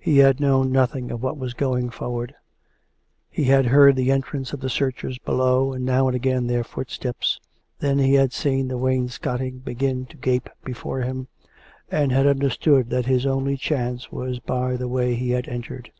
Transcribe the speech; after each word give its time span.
He 0.00 0.18
had 0.18 0.40
known 0.40 0.72
noth 0.72 0.96
ing 0.96 1.12
of 1.12 1.22
what 1.22 1.36
was 1.38 1.54
going 1.54 1.90
forward. 1.90 2.34
He 3.30 3.44
had 3.44 3.66
heard 3.66 3.94
the 3.94 4.10
en 4.10 4.20
trance 4.22 4.52
of 4.52 4.58
the 4.58 4.68
searchers 4.68 5.18
below, 5.20 5.72
and 5.72 5.84
now 5.84 6.08
and 6.08 6.16
again 6.16 6.48
their 6.48 6.64
footsteps.... 6.64 7.38
Then 7.78 8.00
he 8.00 8.14
had 8.14 8.32
seen 8.32 8.66
the 8.66 8.76
wainscoting 8.76 9.58
begin 9.58 10.04
to 10.06 10.16
gape 10.16 10.50
before 10.64 11.02
him, 11.02 11.28
and 11.92 12.10
had 12.10 12.26
understood 12.26 12.90
that 12.90 13.06
his 13.06 13.24
only 13.24 13.56
chance 13.56 14.10
was 14.10 14.40
by 14.40 14.76
the 14.76 14.88
way 14.88 15.14
he 15.14 15.30
had 15.30 15.48
entered. 15.48 15.92